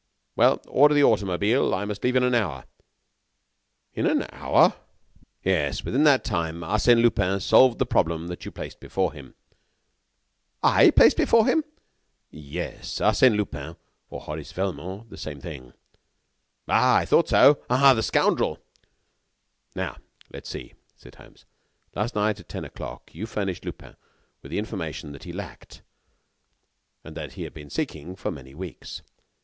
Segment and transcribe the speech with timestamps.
[0.35, 1.75] "Well, order the automobile.
[1.75, 2.65] I must leave in an hour."
[3.93, 4.73] "In an hour?"
[5.43, 9.35] "Yes; within that time, Arsène Lupin solved the problem that you placed before him."
[10.63, 10.89] "I....
[10.89, 11.63] placed before him"
[12.57, 13.75] "Yes, Arsène Lupin
[14.09, 15.71] or Horace Velmont same thing."
[16.67, 17.59] "I thought so.
[17.69, 17.93] Ah!
[17.93, 18.57] the scoundrel!"
[19.75, 19.97] "Now,
[20.33, 21.45] let us see," said Holmes,
[21.93, 23.95] "last night at ten o'clock, you furnished Lupin
[24.41, 25.83] with the information that he lacked,
[27.03, 29.03] and that he had been seeking for many weeks.